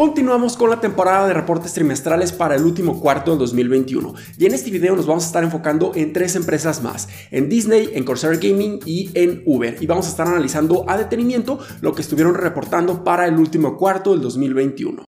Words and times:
Continuamos 0.00 0.56
con 0.56 0.70
la 0.70 0.80
temporada 0.80 1.26
de 1.26 1.34
reportes 1.34 1.74
trimestrales 1.74 2.32
para 2.32 2.54
el 2.54 2.64
último 2.64 3.00
cuarto 3.00 3.32
del 3.32 3.40
2021 3.40 4.14
y 4.38 4.46
en 4.46 4.54
este 4.54 4.70
video 4.70 4.94
nos 4.94 5.04
vamos 5.04 5.24
a 5.24 5.26
estar 5.26 5.42
enfocando 5.42 5.90
en 5.96 6.12
tres 6.12 6.36
empresas 6.36 6.80
más, 6.80 7.08
en 7.32 7.48
Disney, 7.48 7.90
en 7.92 8.04
Corsair 8.04 8.38
Gaming 8.38 8.78
y 8.86 9.10
en 9.14 9.42
Uber 9.46 9.76
y 9.80 9.86
vamos 9.86 10.06
a 10.06 10.10
estar 10.10 10.28
analizando 10.28 10.84
a 10.88 10.96
detenimiento 10.96 11.58
lo 11.80 11.92
que 11.92 12.02
estuvieron 12.02 12.36
reportando 12.36 13.02
para 13.02 13.26
el 13.26 13.36
último 13.36 13.76
cuarto 13.76 14.12
del 14.12 14.20
2021. 14.20 15.09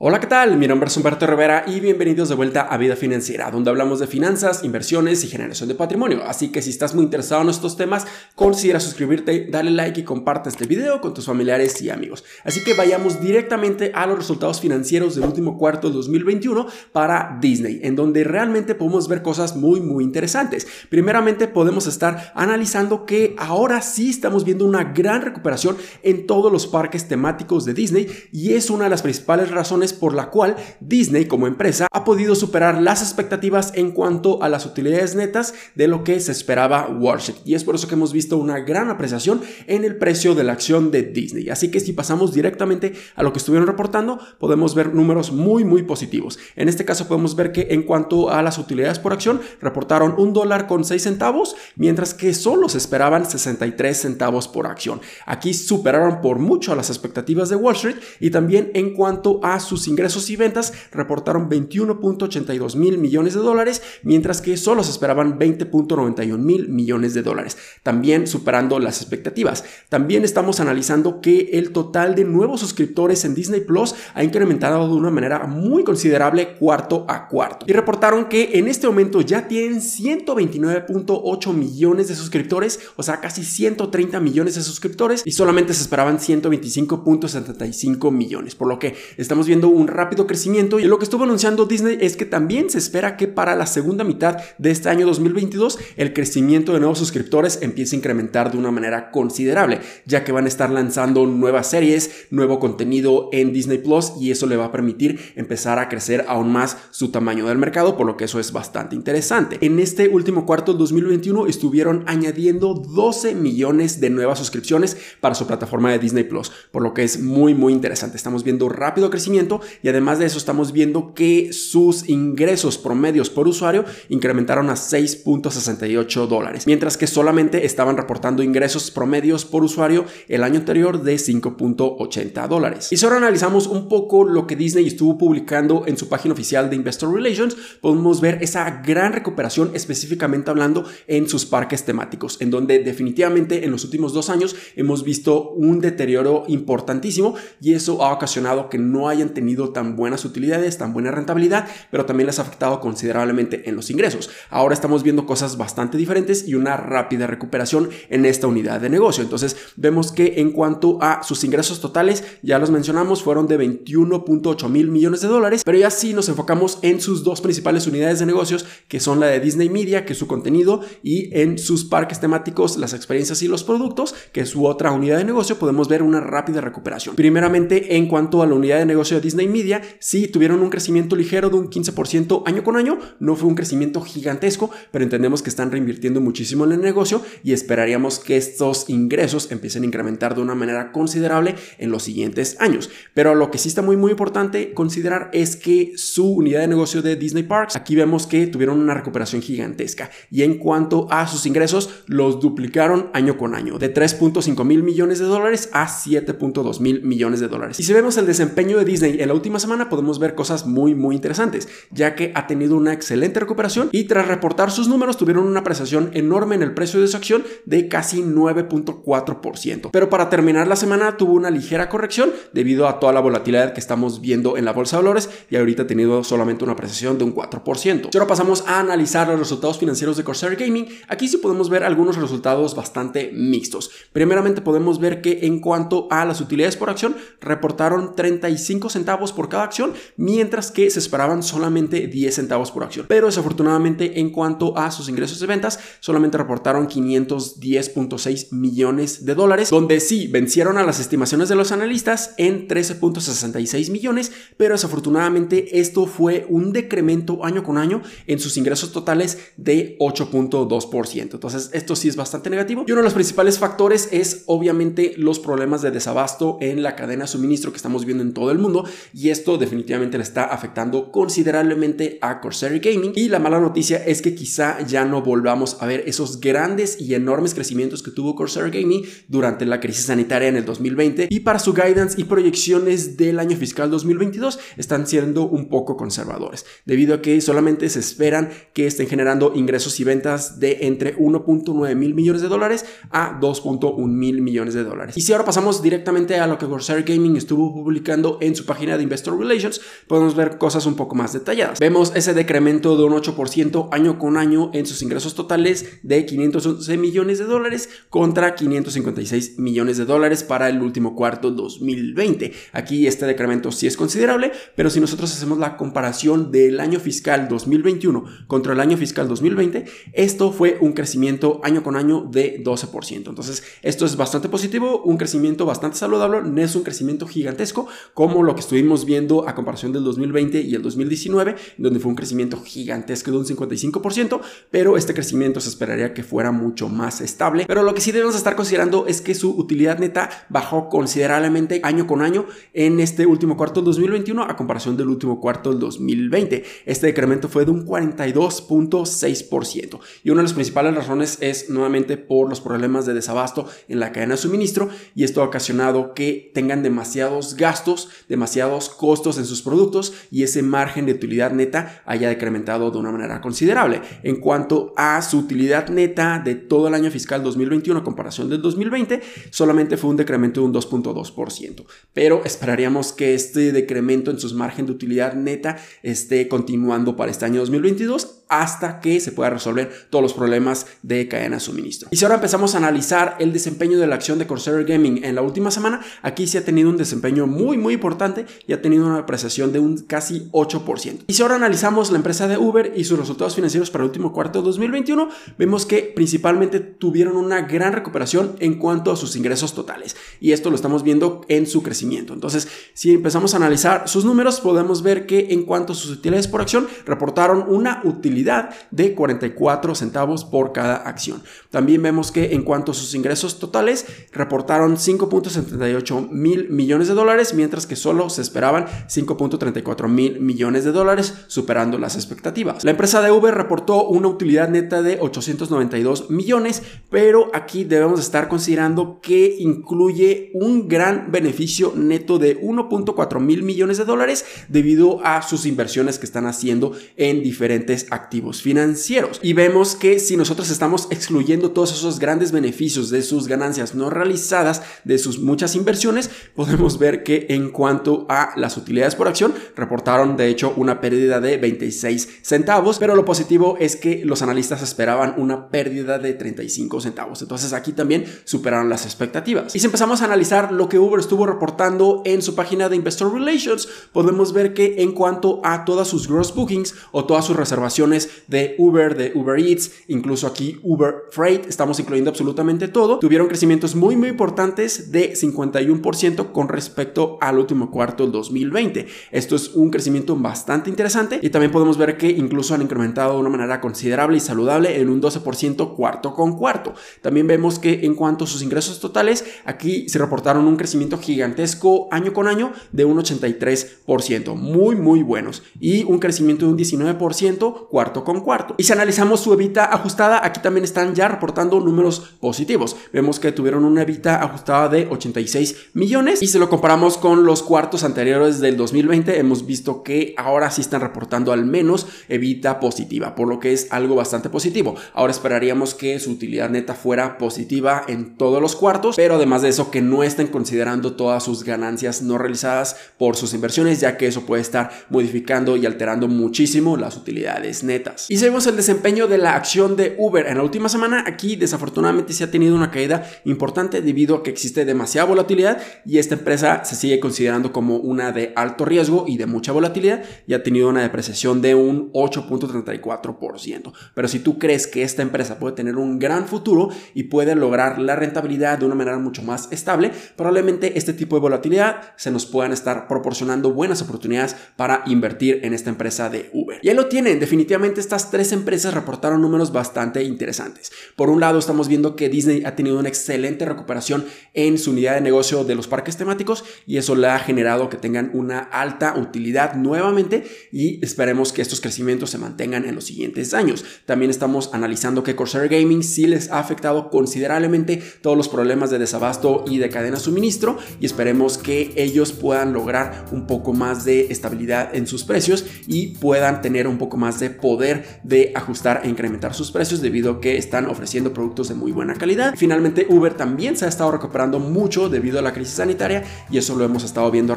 Hola, 0.00 0.20
¿qué 0.20 0.28
tal? 0.28 0.56
Mi 0.56 0.68
nombre 0.68 0.88
es 0.88 0.96
Humberto 0.96 1.26
Rivera 1.26 1.64
y 1.66 1.80
bienvenidos 1.80 2.28
de 2.28 2.36
vuelta 2.36 2.60
a 2.60 2.76
Vida 2.76 2.94
Financiera, 2.94 3.50
donde 3.50 3.70
hablamos 3.70 3.98
de 3.98 4.06
finanzas, 4.06 4.62
inversiones 4.62 5.24
y 5.24 5.26
generación 5.26 5.68
de 5.68 5.74
patrimonio. 5.74 6.22
Así 6.24 6.52
que 6.52 6.62
si 6.62 6.70
estás 6.70 6.94
muy 6.94 7.02
interesado 7.02 7.42
en 7.42 7.48
estos 7.48 7.76
temas, 7.76 8.06
considera 8.36 8.78
suscribirte, 8.78 9.48
dale 9.50 9.72
like 9.72 9.98
y 9.98 10.04
comparte 10.04 10.50
este 10.50 10.66
video 10.66 11.00
con 11.00 11.14
tus 11.14 11.26
familiares 11.26 11.82
y 11.82 11.90
amigos. 11.90 12.22
Así 12.44 12.62
que 12.62 12.74
vayamos 12.74 13.20
directamente 13.20 13.90
a 13.92 14.06
los 14.06 14.18
resultados 14.18 14.60
financieros 14.60 15.16
del 15.16 15.24
último 15.24 15.58
cuarto 15.58 15.88
de 15.88 15.94
2021 15.94 16.68
para 16.92 17.36
Disney, 17.40 17.80
en 17.82 17.96
donde 17.96 18.22
realmente 18.22 18.76
podemos 18.76 19.08
ver 19.08 19.20
cosas 19.20 19.56
muy, 19.56 19.80
muy 19.80 20.04
interesantes. 20.04 20.68
Primeramente, 20.90 21.48
podemos 21.48 21.88
estar 21.88 22.30
analizando 22.36 23.04
que 23.04 23.34
ahora 23.36 23.82
sí 23.82 24.10
estamos 24.10 24.44
viendo 24.44 24.64
una 24.64 24.84
gran 24.84 25.22
recuperación 25.22 25.76
en 26.04 26.28
todos 26.28 26.52
los 26.52 26.68
parques 26.68 27.08
temáticos 27.08 27.64
de 27.64 27.74
Disney 27.74 28.06
y 28.30 28.52
es 28.52 28.70
una 28.70 28.84
de 28.84 28.90
las 28.90 29.02
principales 29.02 29.50
razones 29.50 29.87
por 29.92 30.14
la 30.14 30.30
cual 30.30 30.56
Disney 30.80 31.26
como 31.26 31.46
empresa 31.46 31.86
ha 31.92 32.04
podido 32.04 32.34
superar 32.34 32.80
las 32.80 33.02
expectativas 33.02 33.72
en 33.74 33.92
cuanto 33.92 34.42
a 34.42 34.48
las 34.48 34.66
utilidades 34.66 35.14
netas 35.14 35.54
de 35.74 35.88
lo 35.88 36.04
que 36.04 36.20
se 36.20 36.32
esperaba 36.32 36.88
Wall 36.88 37.18
Street. 37.18 37.40
Y 37.44 37.54
es 37.54 37.64
por 37.64 37.74
eso 37.74 37.88
que 37.88 37.94
hemos 37.94 38.12
visto 38.12 38.36
una 38.36 38.60
gran 38.60 38.90
apreciación 38.90 39.40
en 39.66 39.84
el 39.84 39.96
precio 39.96 40.34
de 40.34 40.44
la 40.44 40.52
acción 40.52 40.90
de 40.90 41.02
Disney. 41.02 41.48
Así 41.48 41.70
que 41.70 41.80
si 41.80 41.92
pasamos 41.92 42.32
directamente 42.32 42.94
a 43.16 43.22
lo 43.22 43.32
que 43.32 43.38
estuvieron 43.38 43.66
reportando, 43.66 44.18
podemos 44.38 44.74
ver 44.74 44.94
números 44.94 45.32
muy 45.32 45.64
muy 45.64 45.82
positivos. 45.82 46.38
En 46.56 46.68
este 46.68 46.84
caso 46.84 47.08
podemos 47.08 47.36
ver 47.36 47.52
que 47.52 47.68
en 47.70 47.82
cuanto 47.82 48.30
a 48.30 48.42
las 48.42 48.58
utilidades 48.58 48.98
por 48.98 49.12
acción, 49.12 49.40
reportaron 49.60 50.14
un 50.18 50.32
dólar 50.32 50.66
con 50.66 50.84
6 50.84 51.02
centavos, 51.02 51.56
mientras 51.76 52.14
que 52.14 52.34
solo 52.34 52.68
se 52.68 52.78
esperaban 52.78 53.28
63 53.28 53.96
centavos 53.96 54.48
por 54.48 54.66
acción. 54.66 55.00
Aquí 55.26 55.54
superaron 55.54 56.20
por 56.20 56.38
mucho 56.38 56.72
a 56.72 56.76
las 56.76 56.90
expectativas 56.90 57.48
de 57.48 57.56
Wall 57.56 57.74
Street 57.74 57.96
y 58.20 58.30
también 58.30 58.70
en 58.74 58.94
cuanto 58.94 59.40
a 59.42 59.60
sus 59.78 59.88
ingresos 59.88 60.28
y 60.30 60.36
ventas 60.36 60.72
reportaron 60.90 61.48
21.82 61.48 62.74
mil 62.74 62.98
millones 62.98 63.34
de 63.34 63.40
dólares, 63.40 63.80
mientras 64.02 64.40
que 64.42 64.56
solo 64.56 64.82
se 64.82 64.90
esperaban 64.90 65.38
20.91 65.38 66.36
mil 66.38 66.68
millones 66.68 67.14
de 67.14 67.22
dólares, 67.22 67.56
también 67.82 68.26
superando 68.26 68.78
las 68.80 69.00
expectativas. 69.00 69.64
También 69.88 70.24
estamos 70.24 70.58
analizando 70.60 71.20
que 71.20 71.50
el 71.52 71.70
total 71.70 72.14
de 72.14 72.24
nuevos 72.24 72.60
suscriptores 72.60 73.24
en 73.24 73.34
Disney 73.34 73.60
Plus 73.60 73.94
ha 74.14 74.24
incrementado 74.24 74.88
de 74.88 74.94
una 74.94 75.10
manera 75.10 75.46
muy 75.46 75.84
considerable 75.84 76.56
cuarto 76.56 77.06
a 77.08 77.28
cuarto. 77.28 77.66
Y 77.68 77.72
reportaron 77.72 78.28
que 78.28 78.58
en 78.58 78.66
este 78.68 78.86
momento 78.88 79.20
ya 79.20 79.46
tienen 79.46 79.80
129.8 79.80 81.54
millones 81.54 82.08
de 82.08 82.16
suscriptores, 82.16 82.80
o 82.96 83.02
sea, 83.02 83.20
casi 83.20 83.44
130 83.44 84.18
millones 84.20 84.56
de 84.56 84.62
suscriptores, 84.62 85.22
y 85.24 85.32
solamente 85.32 85.74
se 85.74 85.82
esperaban 85.82 86.18
125.75 86.18 88.10
millones, 88.10 88.54
por 88.54 88.68
lo 88.68 88.78
que 88.78 88.96
estamos 89.16 89.46
viendo 89.46 89.67
un 89.68 89.88
rápido 89.88 90.26
crecimiento 90.26 90.78
y 90.78 90.84
lo 90.84 90.98
que 90.98 91.04
estuvo 91.04 91.24
anunciando 91.24 91.66
Disney 91.66 91.98
es 92.00 92.16
que 92.16 92.24
también 92.24 92.70
se 92.70 92.78
espera 92.78 93.16
que 93.16 93.28
para 93.28 93.56
la 93.56 93.66
segunda 93.66 94.04
mitad 94.04 94.36
de 94.58 94.70
este 94.70 94.88
año 94.88 95.06
2022 95.06 95.78
el 95.96 96.12
crecimiento 96.12 96.72
de 96.72 96.80
nuevos 96.80 96.98
suscriptores 96.98 97.58
empiece 97.62 97.94
a 97.94 97.98
incrementar 97.98 98.50
de 98.50 98.58
una 98.58 98.70
manera 98.70 99.10
considerable, 99.10 99.80
ya 100.06 100.24
que 100.24 100.32
van 100.32 100.44
a 100.44 100.48
estar 100.48 100.70
lanzando 100.70 101.26
nuevas 101.26 101.70
series, 101.70 102.26
nuevo 102.30 102.58
contenido 102.58 103.28
en 103.32 103.52
Disney 103.52 103.78
Plus 103.78 104.12
y 104.20 104.30
eso 104.30 104.46
le 104.46 104.56
va 104.56 104.66
a 104.66 104.72
permitir 104.72 105.32
empezar 105.36 105.78
a 105.78 105.88
crecer 105.88 106.24
aún 106.28 106.52
más 106.52 106.76
su 106.90 107.10
tamaño 107.10 107.46
del 107.46 107.58
mercado, 107.58 107.96
por 107.96 108.06
lo 108.06 108.16
que 108.16 108.24
eso 108.24 108.40
es 108.40 108.52
bastante 108.52 108.96
interesante. 108.96 109.58
En 109.60 109.78
este 109.78 110.08
último 110.08 110.46
cuarto 110.46 110.72
del 110.72 110.78
2021 110.78 111.46
estuvieron 111.46 112.04
añadiendo 112.06 112.74
12 112.74 113.34
millones 113.34 114.00
de 114.00 114.10
nuevas 114.10 114.38
suscripciones 114.38 114.96
para 115.20 115.34
su 115.34 115.46
plataforma 115.46 115.90
de 115.90 115.98
Disney 115.98 116.24
Plus, 116.24 116.50
por 116.70 116.82
lo 116.82 116.94
que 116.94 117.04
es 117.04 117.20
muy 117.20 117.54
muy 117.54 117.72
interesante. 117.72 118.16
Estamos 118.16 118.44
viendo 118.44 118.68
rápido 118.68 119.10
crecimiento 119.10 119.57
y 119.82 119.88
además 119.88 120.18
de 120.18 120.26
eso 120.26 120.38
estamos 120.38 120.72
viendo 120.72 121.14
que 121.14 121.52
sus 121.52 122.08
ingresos 122.08 122.78
promedios 122.78 123.30
por 123.30 123.48
usuario 123.48 123.84
incrementaron 124.08 124.70
a 124.70 124.74
6.68 124.74 126.26
dólares, 126.26 126.66
mientras 126.66 126.96
que 126.96 127.06
solamente 127.06 127.66
estaban 127.66 127.96
reportando 127.96 128.42
ingresos 128.42 128.90
promedios 128.90 129.44
por 129.44 129.64
usuario 129.64 130.04
el 130.28 130.42
año 130.44 130.60
anterior 130.60 131.02
de 131.02 131.16
5.80 131.16 132.48
dólares. 132.48 132.88
Y 132.92 132.96
si 132.96 133.04
ahora 133.04 133.18
analizamos 133.18 133.66
un 133.66 133.88
poco 133.88 134.24
lo 134.24 134.46
que 134.46 134.56
Disney 134.56 134.86
estuvo 134.86 135.18
publicando 135.18 135.84
en 135.86 135.96
su 135.96 136.08
página 136.08 136.34
oficial 136.34 136.70
de 136.70 136.76
Investor 136.76 137.12
Relations, 137.12 137.56
podemos 137.80 138.20
ver 138.20 138.38
esa 138.42 138.82
gran 138.84 139.12
recuperación 139.12 139.70
específicamente 139.74 140.50
hablando 140.50 140.84
en 141.06 141.28
sus 141.28 141.46
parques 141.46 141.84
temáticos, 141.84 142.40
en 142.40 142.50
donde 142.50 142.78
definitivamente 142.80 143.64
en 143.64 143.70
los 143.70 143.84
últimos 143.84 144.12
dos 144.12 144.30
años 144.30 144.56
hemos 144.76 145.04
visto 145.04 145.50
un 145.50 145.80
deterioro 145.80 146.44
importantísimo 146.48 147.34
y 147.60 147.74
eso 147.74 148.04
ha 148.04 148.12
ocasionado 148.12 148.68
que 148.68 148.78
no 148.78 149.08
hayan 149.08 149.34
tenido 149.34 149.47
tan 149.56 149.96
buenas 149.96 150.24
utilidades, 150.24 150.78
tan 150.78 150.92
buena 150.92 151.10
rentabilidad, 151.10 151.68
pero 151.90 152.04
también 152.04 152.26
les 152.26 152.38
ha 152.38 152.42
afectado 152.42 152.80
considerablemente 152.80 153.68
en 153.68 153.76
los 153.76 153.90
ingresos. 153.90 154.30
Ahora 154.50 154.74
estamos 154.74 155.02
viendo 155.02 155.26
cosas 155.26 155.56
bastante 155.56 155.96
diferentes 155.96 156.46
y 156.46 156.54
una 156.54 156.76
rápida 156.76 157.26
recuperación 157.26 157.88
en 158.10 158.24
esta 158.24 158.46
unidad 158.46 158.80
de 158.80 158.90
negocio. 158.90 159.22
Entonces 159.22 159.56
vemos 159.76 160.12
que 160.12 160.34
en 160.40 160.52
cuanto 160.52 160.98
a 161.02 161.22
sus 161.22 161.44
ingresos 161.44 161.80
totales, 161.80 162.24
ya 162.42 162.58
los 162.58 162.70
mencionamos, 162.70 163.22
fueron 163.22 163.46
de 163.46 163.58
21.8 163.58 164.68
mil 164.68 164.88
millones 164.88 165.20
de 165.20 165.28
dólares, 165.28 165.62
pero 165.64 165.78
ya 165.78 165.90
sí 165.90 166.12
nos 166.12 166.28
enfocamos 166.28 166.78
en 166.82 167.00
sus 167.00 167.24
dos 167.24 167.40
principales 167.40 167.86
unidades 167.86 168.18
de 168.18 168.26
negocios, 168.26 168.66
que 168.88 169.00
son 169.00 169.20
la 169.20 169.26
de 169.26 169.40
Disney 169.40 169.68
Media, 169.68 170.04
que 170.04 170.12
es 170.12 170.18
su 170.18 170.26
contenido, 170.26 170.80
y 171.02 171.30
en 171.38 171.58
sus 171.58 171.84
parques 171.84 172.20
temáticos, 172.20 172.76
las 172.76 172.92
experiencias 172.92 173.42
y 173.42 173.48
los 173.48 173.64
productos, 173.64 174.14
que 174.32 174.42
es 174.42 174.50
su 174.50 174.66
otra 174.66 174.92
unidad 174.92 175.18
de 175.18 175.24
negocio, 175.24 175.58
podemos 175.58 175.88
ver 175.88 176.02
una 176.02 176.20
rápida 176.20 176.60
recuperación. 176.60 177.16
Primeramente, 177.16 177.96
en 177.96 178.08
cuanto 178.08 178.42
a 178.42 178.46
la 178.46 178.54
unidad 178.54 178.78
de 178.78 178.86
negocio 178.86 179.16
de 179.16 179.22
Disney 179.22 179.37
Disney 179.38 179.62
Media 179.62 179.82
sí 180.00 180.26
tuvieron 180.26 180.62
un 180.62 180.70
crecimiento 180.70 181.14
ligero 181.14 181.48
de 181.48 181.56
un 181.56 181.70
15% 181.70 182.42
año 182.44 182.64
con 182.64 182.76
año, 182.76 182.98
no 183.20 183.36
fue 183.36 183.48
un 183.48 183.54
crecimiento 183.54 184.00
gigantesco, 184.00 184.70
pero 184.90 185.04
entendemos 185.04 185.42
que 185.42 185.50
están 185.50 185.70
reinvirtiendo 185.70 186.20
muchísimo 186.20 186.64
en 186.64 186.72
el 186.72 186.80
negocio 186.80 187.22
y 187.44 187.52
esperaríamos 187.52 188.18
que 188.18 188.36
estos 188.36 188.88
ingresos 188.90 189.52
empiecen 189.52 189.84
a 189.84 189.86
incrementar 189.86 190.34
de 190.34 190.40
una 190.40 190.56
manera 190.56 190.90
considerable 190.90 191.54
en 191.78 191.92
los 191.92 192.02
siguientes 192.02 192.56
años. 192.58 192.90
Pero 193.14 193.36
lo 193.36 193.52
que 193.52 193.58
sí 193.58 193.68
está 193.68 193.80
muy 193.80 193.96
muy 193.96 194.10
importante 194.10 194.74
considerar 194.74 195.30
es 195.32 195.54
que 195.54 195.92
su 195.96 196.28
unidad 196.32 196.60
de 196.60 196.68
negocio 196.68 197.00
de 197.00 197.14
Disney 197.14 197.44
Parks, 197.44 197.76
aquí 197.76 197.94
vemos 197.94 198.26
que 198.26 198.48
tuvieron 198.48 198.80
una 198.80 198.94
recuperación 198.94 199.40
gigantesca 199.40 200.10
y 200.32 200.42
en 200.42 200.58
cuanto 200.58 201.06
a 201.10 201.28
sus 201.28 201.46
ingresos 201.46 202.02
los 202.06 202.40
duplicaron 202.40 203.10
año 203.12 203.38
con 203.38 203.54
año, 203.54 203.78
de 203.78 203.94
3.5 203.94 204.64
mil 204.64 204.82
millones 204.82 205.20
de 205.20 205.26
dólares 205.26 205.68
a 205.72 205.86
7.2 205.86 206.80
mil 206.80 207.02
millones 207.02 207.38
de 207.38 207.46
dólares. 207.46 207.78
Y 207.78 207.84
si 207.84 207.92
vemos 207.92 208.16
el 208.16 208.26
desempeño 208.26 208.78
de 208.78 208.84
Disney 208.84 209.20
en 209.20 209.27
la 209.28 209.34
última 209.34 209.60
semana 209.60 209.88
podemos 209.88 210.18
ver 210.18 210.34
cosas 210.34 210.66
muy 210.66 210.94
muy 210.94 211.14
interesantes, 211.14 211.68
ya 211.90 212.14
que 212.14 212.32
ha 212.34 212.46
tenido 212.46 212.76
una 212.76 212.92
excelente 212.92 213.40
recuperación 213.40 213.90
y 213.92 214.04
tras 214.04 214.26
reportar 214.26 214.70
sus 214.70 214.88
números 214.88 215.16
tuvieron 215.16 215.46
una 215.46 215.60
apreciación 215.60 216.10
enorme 216.14 216.54
en 216.54 216.62
el 216.62 216.74
precio 216.74 217.00
de 217.00 217.08
su 217.08 217.16
acción 217.16 217.44
de 217.64 217.88
casi 217.88 218.22
9.4%. 218.22 219.90
Pero 219.92 220.10
para 220.10 220.30
terminar 220.30 220.66
la 220.66 220.76
semana 220.76 221.16
tuvo 221.16 221.32
una 221.32 221.50
ligera 221.50 221.88
corrección 221.88 222.30
debido 222.52 222.88
a 222.88 222.98
toda 223.00 223.12
la 223.12 223.20
volatilidad 223.20 223.72
que 223.72 223.80
estamos 223.80 224.20
viendo 224.20 224.56
en 224.56 224.64
la 224.64 224.72
bolsa 224.72 224.96
de 224.96 225.02
valores 225.02 225.30
y 225.50 225.56
ahorita 225.56 225.82
ha 225.82 225.86
tenido 225.86 226.24
solamente 226.24 226.64
una 226.64 226.72
apreciación 226.72 227.18
de 227.18 227.24
un 227.24 227.34
4%. 227.34 228.08
Si 228.10 228.18
ahora 228.18 228.26
pasamos 228.26 228.64
a 228.66 228.80
analizar 228.80 229.28
los 229.28 229.38
resultados 229.38 229.78
financieros 229.78 230.16
de 230.16 230.24
Corsair 230.24 230.56
Gaming, 230.56 230.88
aquí 231.08 231.28
sí 231.28 231.36
podemos 231.36 231.68
ver 231.70 231.84
algunos 231.84 232.16
resultados 232.16 232.74
bastante 232.74 233.30
mixtos. 233.32 233.90
Primeramente 234.12 234.60
podemos 234.60 234.98
ver 234.98 235.20
que 235.20 235.40
en 235.42 235.60
cuanto 235.60 236.08
a 236.10 236.24
las 236.24 236.40
utilidades 236.40 236.76
por 236.76 236.90
acción 236.90 237.16
reportaron 237.40 238.14
35 238.14 238.90
centavos 238.90 239.17
por 239.32 239.48
cada 239.48 239.64
acción, 239.64 239.92
mientras 240.16 240.70
que 240.70 240.90
se 240.90 240.98
esperaban 240.98 241.42
solamente 241.42 242.06
10 242.06 242.34
centavos 242.34 242.70
por 242.70 242.84
acción. 242.84 243.06
Pero 243.08 243.26
desafortunadamente 243.26 244.20
en 244.20 244.30
cuanto 244.30 244.76
a 244.78 244.90
sus 244.90 245.08
ingresos 245.08 245.40
de 245.40 245.46
ventas, 245.46 245.78
solamente 246.00 246.38
reportaron 246.38 246.88
510.6 246.88 248.52
millones 248.52 249.24
de 249.24 249.34
dólares, 249.34 249.70
donde 249.70 250.00
sí 250.00 250.28
vencieron 250.28 250.78
a 250.78 250.84
las 250.84 251.00
estimaciones 251.00 251.48
de 251.48 251.54
los 251.54 251.72
analistas 251.72 252.34
en 252.38 252.68
13.66 252.68 253.90
millones, 253.90 254.32
pero 254.56 254.74
desafortunadamente 254.74 255.80
esto 255.80 256.06
fue 256.06 256.46
un 256.48 256.72
decremento 256.72 257.44
año 257.44 257.62
con 257.62 257.78
año 257.78 258.02
en 258.26 258.38
sus 258.38 258.56
ingresos 258.56 258.92
totales 258.92 259.38
de 259.56 259.96
8.2%. 259.98 261.32
Entonces 261.32 261.70
esto 261.72 261.96
sí 261.96 262.08
es 262.08 262.16
bastante 262.16 262.50
negativo. 262.50 262.84
Y 262.86 262.92
uno 262.92 263.00
de 263.00 263.04
los 263.04 263.14
principales 263.14 263.58
factores 263.58 264.08
es 264.12 264.44
obviamente 264.46 265.14
los 265.16 265.38
problemas 265.38 265.82
de 265.82 265.90
desabasto 265.90 266.58
en 266.60 266.82
la 266.82 266.96
cadena 266.96 267.24
de 267.24 267.28
suministro 267.28 267.70
que 267.70 267.76
estamos 267.76 268.04
viendo 268.04 268.22
en 268.22 268.34
todo 268.34 268.50
el 268.50 268.58
mundo, 268.58 268.84
y 269.12 269.30
esto 269.30 269.58
definitivamente 269.58 270.18
le 270.18 270.24
está 270.24 270.44
afectando 270.44 271.10
considerablemente 271.12 272.18
a 272.20 272.40
Corsair 272.40 272.80
Gaming 272.80 273.12
y 273.14 273.28
la 273.28 273.38
mala 273.38 273.60
noticia 273.60 273.96
es 274.04 274.22
que 274.22 274.34
quizá 274.34 274.80
ya 274.86 275.04
no 275.04 275.22
volvamos 275.22 275.76
a 275.80 275.86
ver 275.86 276.04
esos 276.06 276.40
grandes 276.40 277.00
y 277.00 277.14
enormes 277.14 277.54
crecimientos 277.54 278.02
que 278.02 278.10
tuvo 278.10 278.34
Corsair 278.34 278.70
Gaming 278.70 279.04
durante 279.28 279.66
la 279.66 279.80
crisis 279.80 280.06
sanitaria 280.06 280.48
en 280.48 280.56
el 280.56 280.64
2020 280.64 281.28
y 281.30 281.40
para 281.40 281.58
su 281.58 281.72
guidance 281.74 282.20
y 282.20 282.24
proyecciones 282.24 283.16
del 283.16 283.38
año 283.38 283.56
fiscal 283.56 283.90
2022 283.90 284.58
están 284.76 285.06
siendo 285.06 285.44
un 285.44 285.68
poco 285.68 285.96
conservadores 285.96 286.64
debido 286.84 287.14
a 287.14 287.22
que 287.22 287.40
solamente 287.40 287.88
se 287.88 288.00
esperan 288.00 288.50
que 288.72 288.86
estén 288.86 289.08
generando 289.08 289.52
ingresos 289.54 289.98
y 290.00 290.04
ventas 290.04 290.60
de 290.60 290.78
entre 290.82 291.16
1.9 291.16 291.94
mil 291.94 292.14
millones 292.14 292.42
de 292.42 292.48
dólares 292.48 292.84
a 293.10 293.38
2.1 293.40 294.06
mil 294.06 294.42
millones 294.42 294.74
de 294.74 294.84
dólares. 294.84 295.16
Y 295.16 295.22
si 295.22 295.32
ahora 295.32 295.44
pasamos 295.44 295.82
directamente 295.82 296.36
a 296.36 296.46
lo 296.46 296.58
que 296.58 296.66
Corsair 296.66 297.04
Gaming 297.04 297.36
estuvo 297.36 297.72
publicando 297.74 298.38
en 298.40 298.54
su 298.54 298.64
página 298.64 298.87
de 298.96 299.02
Investor 299.02 299.38
Relations, 299.38 299.80
podemos 300.06 300.34
ver 300.34 300.58
cosas 300.58 300.86
un 300.86 300.96
poco 300.96 301.14
más 301.14 301.32
detalladas. 301.32 301.78
Vemos 301.78 302.12
ese 302.14 302.34
decremento 302.34 302.96
de 302.96 303.04
un 303.04 303.12
8% 303.12 303.88
año 303.92 304.18
con 304.18 304.36
año 304.36 304.70
en 304.72 304.86
sus 304.86 305.02
ingresos 305.02 305.34
totales 305.34 305.98
de 306.02 306.24
511 306.24 306.96
millones 306.96 307.38
de 307.38 307.44
dólares 307.44 307.88
contra 308.10 308.54
556 308.54 309.58
millones 309.58 309.98
de 309.98 310.04
dólares 310.04 310.42
para 310.44 310.68
el 310.68 310.80
último 310.82 311.14
cuarto 311.14 311.50
2020. 311.50 312.52
Aquí 312.72 313.06
este 313.06 313.26
decremento 313.26 313.72
sí 313.72 313.86
es 313.86 313.96
considerable, 313.96 314.52
pero 314.74 314.90
si 314.90 315.00
nosotros 315.00 315.32
hacemos 315.32 315.58
la 315.58 315.76
comparación 315.76 316.50
del 316.50 316.80
año 316.80 317.00
fiscal 317.00 317.48
2021 317.48 318.24
contra 318.46 318.72
el 318.72 318.80
año 318.80 318.96
fiscal 318.96 319.28
2020, 319.28 319.84
esto 320.12 320.52
fue 320.52 320.78
un 320.80 320.92
crecimiento 320.92 321.60
año 321.62 321.82
con 321.82 321.96
año 321.96 322.28
de 322.30 322.62
12%. 322.62 323.28
Entonces, 323.28 323.62
esto 323.82 324.06
es 324.06 324.16
bastante 324.16 324.48
positivo, 324.48 325.02
un 325.02 325.16
crecimiento 325.16 325.66
bastante 325.66 325.96
saludable, 325.96 326.42
no 326.42 326.62
es 326.62 326.74
un 326.74 326.82
crecimiento 326.82 327.26
gigantesco 327.26 327.88
como 328.14 328.42
lo 328.42 328.54
que 328.54 328.60
estuvimos 328.78 329.04
viendo 329.04 329.48
a 329.48 329.56
comparación 329.56 329.92
del 329.92 330.04
2020 330.04 330.60
y 330.60 330.76
el 330.76 330.82
2019, 330.82 331.56
donde 331.78 331.98
fue 331.98 332.10
un 332.10 332.14
crecimiento 332.14 332.62
gigantesco 332.62 333.32
de 333.32 333.38
un 333.38 333.44
55%, 333.44 334.40
pero 334.70 334.96
este 334.96 335.14
crecimiento 335.14 335.60
se 335.60 335.68
esperaría 335.68 336.14
que 336.14 336.22
fuera 336.22 336.52
mucho 336.52 336.88
más 336.88 337.20
estable. 337.20 337.64
Pero 337.66 337.82
lo 337.82 337.92
que 337.92 338.00
sí 338.00 338.12
debemos 338.12 338.36
estar 338.36 338.54
considerando 338.54 339.08
es 339.08 339.20
que 339.20 339.34
su 339.34 339.50
utilidad 339.50 339.98
neta 339.98 340.30
bajó 340.48 340.88
considerablemente 340.88 341.80
año 341.82 342.06
con 342.06 342.22
año 342.22 342.46
en 342.72 343.00
este 343.00 343.26
último 343.26 343.56
cuarto 343.56 343.80
del 343.80 343.86
2021 343.86 344.44
a 344.44 344.54
comparación 344.54 344.96
del 344.96 345.08
último 345.08 345.40
cuarto 345.40 345.70
del 345.70 345.80
2020. 345.80 346.62
Este 346.86 347.08
decremento 347.08 347.48
fue 347.48 347.64
de 347.64 347.72
un 347.72 347.84
42.6%. 347.84 349.98
Y 350.22 350.30
una 350.30 350.42
de 350.42 350.44
las 350.44 350.52
principales 350.52 350.94
razones 350.94 351.38
es 351.40 351.68
nuevamente 351.68 352.16
por 352.16 352.48
los 352.48 352.60
problemas 352.60 353.06
de 353.06 353.14
desabasto 353.14 353.66
en 353.88 353.98
la 353.98 354.12
cadena 354.12 354.34
de 354.34 354.40
suministro 354.40 354.88
y 355.16 355.24
esto 355.24 355.42
ha 355.42 355.46
ocasionado 355.46 356.14
que 356.14 356.52
tengan 356.54 356.84
demasiados 356.84 357.56
gastos, 357.56 358.10
demasiados 358.28 358.67
costos 358.96 359.38
en 359.38 359.46
sus 359.46 359.62
productos 359.62 360.12
y 360.30 360.42
ese 360.42 360.62
margen 360.62 361.06
de 361.06 361.12
utilidad 361.12 361.52
neta 361.52 362.02
haya 362.04 362.28
decrementado 362.28 362.90
de 362.90 362.98
una 362.98 363.10
manera 363.10 363.40
considerable. 363.40 364.00
En 364.22 364.36
cuanto 364.36 364.92
a 364.96 365.20
su 365.22 365.38
utilidad 365.38 365.88
neta 365.88 366.40
de 366.44 366.54
todo 366.54 366.88
el 366.88 366.94
año 366.94 367.10
fiscal 367.10 367.42
2021 367.42 368.00
a 368.00 368.04
comparación 368.04 368.48
del 368.48 368.62
2020, 368.62 369.20
solamente 369.50 369.96
fue 369.96 370.10
un 370.10 370.16
decremento 370.16 370.60
de 370.60 370.66
un 370.66 370.74
2.2%. 370.74 371.84
Pero 372.12 372.42
esperaríamos 372.44 373.12
que 373.12 373.34
este 373.34 373.72
decremento 373.72 374.30
en 374.30 374.38
sus 374.38 374.54
margen 374.54 374.86
de 374.86 374.92
utilidad 374.92 375.34
neta 375.34 375.76
esté 376.02 376.48
continuando 376.48 377.16
para 377.16 377.30
este 377.30 377.44
año 377.44 377.60
2022 377.60 378.38
hasta 378.48 379.00
que 379.00 379.20
se 379.20 379.32
pueda 379.32 379.50
resolver 379.50 379.90
todos 380.10 380.22
los 380.22 380.32
problemas 380.32 380.86
de 381.02 381.28
cadena 381.28 381.56
de 381.56 381.60
suministro. 381.60 382.08
Y 382.10 382.16
si 382.16 382.24
ahora 382.24 382.36
empezamos 382.36 382.74
a 382.74 382.78
analizar 382.78 383.36
el 383.40 383.52
desempeño 383.52 383.98
de 383.98 384.06
la 384.06 384.14
acción 384.14 384.38
de 384.38 384.46
Corsair 384.46 384.84
Gaming 384.84 385.24
en 385.24 385.34
la 385.34 385.42
última 385.42 385.70
semana, 385.70 386.00
aquí 386.22 386.46
se 386.46 386.58
ha 386.58 386.64
tenido 386.64 386.88
un 386.88 386.96
desempeño 386.96 387.46
muy 387.46 387.76
muy 387.76 387.94
importante 387.94 388.46
y 388.66 388.72
ha 388.72 388.82
tenido 388.82 389.06
una 389.06 389.18
apreciación 389.18 389.72
de 389.72 389.80
un 389.80 389.98
casi 389.98 390.48
8%. 390.52 391.24
Y 391.26 391.32
si 391.32 391.42
ahora 391.42 391.56
analizamos 391.56 392.10
la 392.10 392.16
empresa 392.16 392.48
de 392.48 392.58
Uber 392.58 392.92
y 392.96 393.04
sus 393.04 393.18
resultados 393.18 393.54
financieros 393.54 393.90
para 393.90 394.04
el 394.04 394.10
último 394.10 394.32
cuarto 394.32 394.60
de 394.60 394.66
2021, 394.66 395.28
vemos 395.58 395.86
que 395.86 396.12
principalmente 396.14 396.80
tuvieron 396.80 397.36
una 397.36 397.62
gran 397.62 397.92
recuperación 397.92 398.56
en 398.60 398.78
cuanto 398.78 399.12
a 399.12 399.16
sus 399.16 399.36
ingresos 399.36 399.74
totales. 399.74 400.16
Y 400.40 400.52
esto 400.52 400.70
lo 400.70 400.76
estamos 400.76 401.02
viendo 401.02 401.42
en 401.48 401.66
su 401.66 401.82
crecimiento. 401.82 402.32
Entonces, 402.32 402.68
si 402.94 403.12
empezamos 403.12 403.54
a 403.54 403.58
analizar 403.58 404.08
sus 404.08 404.24
números, 404.24 404.60
podemos 404.60 405.02
ver 405.02 405.26
que 405.26 405.48
en 405.50 405.64
cuanto 405.64 405.92
a 405.92 405.96
sus 405.96 406.10
utilidades 406.10 406.48
por 406.48 406.60
acción, 406.60 406.88
reportaron 407.06 407.64
una 407.68 408.00
utilidad 408.04 408.70
de 408.90 409.14
44 409.14 409.94
centavos 409.94 410.44
por 410.44 410.72
cada 410.72 410.96
acción. 410.96 411.42
También 411.70 412.02
vemos 412.02 412.32
que 412.32 412.54
en 412.54 412.62
cuanto 412.62 412.92
a 412.92 412.94
sus 412.94 413.14
ingresos 413.14 413.58
totales, 413.58 414.06
reportaron 414.32 414.96
5.78 414.96 416.30
mil 416.30 416.68
millones 416.70 417.08
de 417.08 417.14
dólares, 417.14 417.54
mientras 417.54 417.86
que 417.86 417.96
solo 417.96 418.30
se 418.30 418.42
esperaban 418.48 418.86
5.34 419.08 420.08
mil 420.08 420.40
millones 420.40 420.84
de 420.84 420.92
dólares, 420.92 421.34
superando 421.46 421.98
las 421.98 422.16
expectativas. 422.16 422.84
La 422.84 422.90
empresa 422.90 423.22
de 423.22 423.30
Uber 423.30 423.54
reportó 423.54 424.08
una 424.08 424.28
utilidad 424.28 424.68
neta 424.68 425.02
de 425.02 425.18
892 425.20 426.30
millones, 426.30 426.82
pero 427.10 427.50
aquí 427.54 427.84
debemos 427.84 428.20
estar 428.20 428.48
considerando 428.48 429.20
que 429.20 429.56
incluye 429.58 430.50
un 430.54 430.88
gran 430.88 431.30
beneficio 431.30 431.92
neto 431.94 432.38
de 432.38 432.60
1.4 432.60 433.40
mil 433.40 433.62
millones 433.62 433.98
de 433.98 434.04
dólares 434.04 434.44
debido 434.68 435.24
a 435.24 435.42
sus 435.42 435.66
inversiones 435.66 436.18
que 436.18 436.26
están 436.26 436.46
haciendo 436.46 436.92
en 437.16 437.42
diferentes 437.42 438.06
activos 438.10 438.62
financieros. 438.62 439.40
Y 439.42 439.52
vemos 439.52 439.96
que 439.96 440.18
si 440.18 440.36
nosotros 440.36 440.70
estamos 440.70 441.08
excluyendo 441.10 441.70
todos 441.70 441.92
esos 441.92 442.18
grandes 442.18 442.52
beneficios 442.52 443.10
de 443.10 443.22
sus 443.22 443.46
ganancias 443.48 443.94
no 443.94 444.10
realizadas, 444.10 444.82
de 445.04 445.18
sus 445.18 445.38
muchas 445.38 445.74
inversiones, 445.74 446.30
podemos 446.54 446.98
ver 446.98 447.22
que 447.22 447.46
en 447.50 447.70
cuanto 447.70 448.26
a 448.28 448.37
las 448.56 448.76
utilidades 448.76 449.14
por 449.14 449.28
acción, 449.28 449.54
reportaron 449.76 450.36
de 450.36 450.48
hecho 450.48 450.72
una 450.76 451.00
pérdida 451.00 451.40
de 451.40 451.56
26 451.56 452.40
centavos, 452.42 452.98
pero 452.98 453.14
lo 453.14 453.24
positivo 453.24 453.76
es 453.78 453.96
que 453.96 454.24
los 454.24 454.42
analistas 454.42 454.82
esperaban 454.82 455.34
una 455.36 455.68
pérdida 455.68 456.18
de 456.18 456.34
35 456.34 457.00
centavos. 457.00 457.42
Entonces 457.42 457.72
aquí 457.72 457.92
también 457.92 458.24
superaron 458.44 458.88
las 458.88 459.04
expectativas. 459.04 459.74
Y 459.74 459.80
si 459.80 459.86
empezamos 459.86 460.22
a 460.22 460.26
analizar 460.26 460.72
lo 460.72 460.88
que 460.88 460.98
Uber 460.98 461.20
estuvo 461.20 461.46
reportando 461.46 462.22
en 462.24 462.42
su 462.42 462.54
página 462.54 462.88
de 462.88 462.96
Investor 462.96 463.32
Relations, 463.32 463.88
podemos 464.12 464.52
ver 464.52 464.74
que 464.74 465.02
en 465.02 465.12
cuanto 465.12 465.60
a 465.64 465.84
todas 465.84 466.08
sus 466.08 466.28
gross 466.28 466.54
bookings 466.54 466.94
o 467.12 467.24
todas 467.24 467.44
sus 467.44 467.56
reservaciones 467.56 468.28
de 468.46 468.74
Uber, 468.78 469.16
de 469.16 469.32
Uber 469.34 469.58
Eats, 469.58 469.92
incluso 470.08 470.46
aquí 470.46 470.78
Uber 470.82 471.14
Freight, 471.30 471.66
estamos 471.66 471.98
incluyendo 472.00 472.30
absolutamente 472.30 472.88
todo, 472.88 473.18
tuvieron 473.18 473.48
crecimientos 473.48 473.94
muy 473.94 474.16
muy 474.16 474.28
importantes 474.28 475.10
de 475.12 475.32
51% 475.34 476.52
con 476.52 476.68
respecto 476.68 477.38
al 477.40 477.58
último 477.58 477.90
cuarto 477.90 478.24
del 478.28 478.32
2020. 478.32 479.06
Esto 479.32 479.56
es 479.56 479.68
un 479.74 479.90
crecimiento 479.90 480.36
bastante 480.36 480.90
interesante 480.90 481.40
y 481.42 481.50
también 481.50 481.72
podemos 481.72 481.96
ver 481.96 482.16
que 482.16 482.30
incluso 482.30 482.74
han 482.74 482.82
incrementado 482.82 483.34
de 483.34 483.40
una 483.40 483.50
manera 483.50 483.80
considerable 483.80 484.36
y 484.36 484.40
saludable 484.40 485.00
en 485.00 485.08
un 485.08 485.20
12% 485.20 485.94
cuarto 485.94 486.34
con 486.34 486.56
cuarto. 486.56 486.94
También 487.22 487.46
vemos 487.46 487.78
que 487.78 488.04
en 488.04 488.14
cuanto 488.14 488.44
a 488.44 488.46
sus 488.46 488.62
ingresos 488.62 489.00
totales, 489.00 489.44
aquí 489.64 490.08
se 490.08 490.18
reportaron 490.18 490.66
un 490.66 490.76
crecimiento 490.76 491.18
gigantesco 491.18 492.08
año 492.10 492.32
con 492.32 492.48
año 492.48 492.72
de 492.92 493.04
un 493.04 493.18
83%, 493.18 494.54
muy 494.54 494.96
muy 494.96 495.22
buenos 495.22 495.62
y 495.80 496.04
un 496.04 496.18
crecimiento 496.18 496.66
de 496.66 496.72
un 496.72 496.78
19% 496.78 497.88
cuarto 497.88 498.24
con 498.24 498.40
cuarto. 498.40 498.74
Y 498.78 498.84
si 498.84 498.92
analizamos 498.92 499.40
su 499.40 499.52
evita 499.52 499.84
ajustada, 499.84 500.44
aquí 500.44 500.60
también 500.60 500.84
están 500.84 501.14
ya 501.14 501.28
reportando 501.28 501.80
números 501.80 502.36
positivos. 502.40 502.96
Vemos 503.12 503.40
que 503.40 503.52
tuvieron 503.52 503.84
una 503.84 504.02
evita 504.02 504.42
ajustada 504.42 504.88
de 504.88 505.06
86 505.10 505.90
millones 505.94 506.42
y 506.42 506.46
si 506.46 506.58
lo 506.58 506.68
comparamos 506.68 507.18
con 507.18 507.44
los 507.44 507.62
cuartos 507.62 508.04
anteriores 508.08 508.60
del 508.60 508.76
2020, 508.76 509.38
hemos 509.38 509.66
visto 509.66 510.02
que 510.02 510.34
ahora 510.36 510.70
sí 510.70 510.80
están 510.80 511.00
reportando 511.00 511.52
al 511.52 511.64
menos 511.64 512.06
evita 512.28 512.80
positiva, 512.80 513.34
por 513.34 513.48
lo 513.48 513.60
que 513.60 513.72
es 513.72 513.88
algo 513.90 514.16
bastante 514.16 514.50
positivo. 514.50 514.96
Ahora 515.14 515.30
esperaríamos 515.30 515.94
que 515.94 516.18
su 516.18 516.32
utilidad 516.32 516.70
neta 516.70 516.94
fuera 516.94 517.38
positiva 517.38 518.04
en 518.08 518.36
todos 518.36 518.60
los 518.60 518.74
cuartos, 518.74 519.16
pero 519.16 519.36
además 519.36 519.62
de 519.62 519.68
eso 519.68 519.90
que 519.90 520.02
no 520.02 520.22
estén 520.22 520.48
considerando 520.48 521.14
todas 521.14 521.44
sus 521.44 521.64
ganancias 521.64 522.22
no 522.22 522.38
realizadas 522.38 522.96
por 523.18 523.36
sus 523.36 523.54
inversiones, 523.54 524.00
ya 524.00 524.16
que 524.16 524.26
eso 524.26 524.46
puede 524.46 524.62
estar 524.62 524.90
modificando 525.10 525.76
y 525.76 525.86
alterando 525.86 526.28
muchísimo 526.28 526.96
las 526.96 527.16
utilidades 527.16 527.84
netas. 527.84 528.26
Y 528.28 528.38
si 528.38 528.44
vemos 528.44 528.66
el 528.66 528.76
desempeño 528.76 529.26
de 529.26 529.38
la 529.38 529.54
acción 529.54 529.96
de 529.96 530.14
Uber 530.18 530.46
en 530.46 530.56
la 530.56 530.62
última 530.62 530.88
semana, 530.88 531.24
aquí 531.26 531.56
desafortunadamente 531.56 532.32
se 532.32 532.44
ha 532.44 532.50
tenido 532.50 532.74
una 532.74 532.90
caída 532.90 533.28
importante 533.44 534.00
debido 534.00 534.36
a 534.36 534.42
que 534.42 534.50
existe 534.50 534.84
demasiada 534.84 535.26
volatilidad 535.28 535.80
y 536.06 536.18
esta 536.18 536.34
empresa 536.34 536.84
se 536.84 536.96
sigue 536.96 537.20
considerando 537.20 537.72
como 537.72 537.97
una 537.98 538.32
de 538.32 538.52
alto 538.56 538.84
riesgo 538.84 539.24
y 539.26 539.36
de 539.36 539.46
mucha 539.46 539.72
volatilidad 539.72 540.22
y 540.46 540.54
ha 540.54 540.62
tenido 540.62 540.88
una 540.88 541.02
depreciación 541.02 541.60
de 541.60 541.74
un 541.74 542.12
8.34%. 542.12 543.92
Pero 544.14 544.28
si 544.28 544.40
tú 544.40 544.58
crees 544.58 544.86
que 544.86 545.02
esta 545.02 545.22
empresa 545.22 545.58
puede 545.58 545.74
tener 545.74 545.96
un 545.96 546.18
gran 546.18 546.46
futuro 546.46 546.90
y 547.14 547.24
puede 547.24 547.54
lograr 547.54 547.98
la 547.98 548.16
rentabilidad 548.16 548.78
de 548.78 548.86
una 548.86 548.94
manera 548.94 549.18
mucho 549.18 549.42
más 549.42 549.68
estable, 549.70 550.10
probablemente 550.36 550.98
este 550.98 551.12
tipo 551.12 551.36
de 551.36 551.40
volatilidad 551.40 552.14
se 552.16 552.30
nos 552.30 552.46
puedan 552.46 552.72
estar 552.72 553.08
proporcionando 553.08 553.72
buenas 553.72 554.02
oportunidades 554.02 554.56
para 554.76 555.02
invertir 555.06 555.60
en 555.62 555.74
esta 555.74 555.90
empresa 555.90 556.28
de 556.30 556.50
Uber. 556.52 556.78
Y 556.82 556.88
ahí 556.88 556.94
lo 556.94 557.06
tienen, 557.06 557.40
definitivamente 557.40 558.00
estas 558.00 558.30
tres 558.30 558.52
empresas 558.52 558.94
reportaron 558.94 559.40
números 559.40 559.72
bastante 559.72 560.22
interesantes. 560.22 560.90
Por 561.16 561.30
un 561.30 561.40
lado 561.40 561.58
estamos 561.58 561.88
viendo 561.88 562.16
que 562.16 562.28
Disney 562.28 562.62
ha 562.64 562.76
tenido 562.76 562.98
una 562.98 563.08
excelente 563.08 563.64
recuperación 563.64 564.24
en 564.54 564.78
su 564.78 564.90
unidad 564.90 565.14
de 565.14 565.20
negocio 565.20 565.64
de 565.64 565.74
los 565.74 565.88
parques 565.88 566.16
temáticos 566.16 566.64
y 566.86 566.96
eso 566.96 567.14
le 567.14 567.28
ha 567.28 567.38
generado 567.38 567.87
que 567.88 567.96
tengan 567.96 568.30
una 568.34 568.58
alta 568.58 569.14
utilidad 569.16 569.74
nuevamente 569.74 570.44
y 570.72 571.04
esperemos 571.04 571.52
que 571.52 571.62
estos 571.62 571.80
crecimientos 571.80 572.30
se 572.30 572.38
mantengan 572.38 572.84
en 572.84 572.94
los 572.94 573.04
siguientes 573.04 573.54
años. 573.54 573.84
También 574.06 574.30
estamos 574.30 574.70
analizando 574.72 575.22
que 575.22 575.36
Corsair 575.36 575.68
Gaming 575.68 576.02
sí 576.02 576.26
les 576.26 576.50
ha 576.50 576.58
afectado 576.58 577.10
considerablemente 577.10 578.02
todos 578.22 578.36
los 578.36 578.48
problemas 578.48 578.90
de 578.90 578.98
desabasto 578.98 579.64
y 579.66 579.78
de 579.78 579.88
cadena 579.88 580.16
de 580.16 580.22
suministro 580.22 580.78
y 581.00 581.06
esperemos 581.06 581.58
que 581.58 581.92
ellos 581.96 582.32
puedan 582.32 582.72
lograr 582.72 583.26
un 583.32 583.46
poco 583.46 583.72
más 583.72 584.04
de 584.04 584.26
estabilidad 584.30 584.94
en 584.94 585.06
sus 585.06 585.24
precios 585.24 585.64
y 585.86 586.08
puedan 586.18 586.60
tener 586.62 586.86
un 586.86 586.98
poco 586.98 587.16
más 587.16 587.40
de 587.40 587.50
poder 587.50 588.20
de 588.22 588.52
ajustar 588.54 589.02
e 589.04 589.08
incrementar 589.08 589.54
sus 589.54 589.70
precios 589.70 590.00
debido 590.00 590.32
a 590.32 590.40
que 590.40 590.56
están 590.56 590.86
ofreciendo 590.86 591.32
productos 591.32 591.68
de 591.68 591.74
muy 591.74 591.92
buena 591.92 592.14
calidad. 592.14 592.54
Finalmente 592.56 593.06
Uber 593.08 593.34
también 593.34 593.76
se 593.76 593.84
ha 593.84 593.88
estado 593.88 594.10
recuperando 594.10 594.58
mucho 594.58 595.08
debido 595.08 595.38
a 595.38 595.42
la 595.42 595.52
crisis 595.52 595.74
sanitaria 595.74 596.24
y 596.50 596.58
eso 596.58 596.76
lo 596.76 596.84
hemos 596.84 597.04
estado 597.04 597.30
viendo 597.30 597.54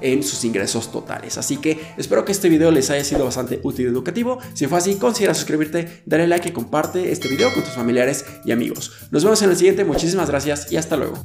en 0.00 0.22
sus 0.22 0.44
ingresos 0.44 0.90
totales. 0.90 1.38
Así 1.38 1.58
que 1.58 1.80
espero 1.96 2.24
que 2.24 2.32
este 2.32 2.48
video 2.48 2.70
les 2.70 2.90
haya 2.90 3.04
sido 3.04 3.24
bastante 3.24 3.60
útil 3.62 3.86
y 3.86 3.88
educativo. 3.88 4.38
Si 4.54 4.66
fue 4.66 4.78
así, 4.78 4.96
considera 4.96 5.34
suscribirte, 5.34 6.02
dale 6.06 6.26
like 6.26 6.48
y 6.48 6.52
comparte 6.52 7.12
este 7.12 7.28
video 7.28 7.52
con 7.52 7.62
tus 7.62 7.74
familiares 7.74 8.24
y 8.44 8.52
amigos. 8.52 8.92
Nos 9.10 9.24
vemos 9.24 9.42
en 9.42 9.50
el 9.50 9.56
siguiente, 9.56 9.84
muchísimas 9.84 10.30
gracias 10.30 10.70
y 10.72 10.76
hasta 10.76 10.96
luego. 10.96 11.18